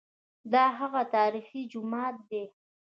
[0.51, 2.43] دا هغه تاریخي جومات دی.